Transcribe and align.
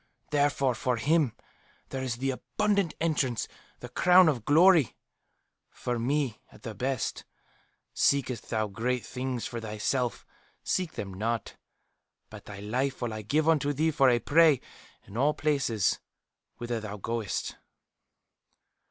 Therefore 0.31 0.73
for 0.73 0.97
him 0.97 1.35
there 1.89 2.01
is 2.01 2.15
the 2.15 2.31
'abundant 2.31 2.95
entrance,' 2.99 3.47
the 3.81 3.89
'crown 3.89 4.27
of 4.29 4.45
glory.' 4.45 4.95
For 5.69 5.99
me, 5.99 6.41
at 6.51 6.63
the 6.63 6.73
best, 6.73 7.23
'Seekest 7.93 8.49
thou 8.49 8.65
great 8.67 9.05
things 9.05 9.45
for 9.45 9.59
thyself, 9.61 10.25
seek 10.63 10.93
them 10.93 11.13
not. 11.13 11.55
But 12.31 12.45
thy 12.45 12.61
life 12.61 13.03
will 13.03 13.13
I 13.13 13.21
give 13.21 13.47
unto 13.47 13.73
thee 13.73 13.91
for 13.91 14.09
a 14.09 14.17
prey 14.17 14.59
in 15.05 15.17
all 15.17 15.35
places 15.35 15.99
whither 16.57 16.79
thou 16.79 16.97
goest. 16.97 17.57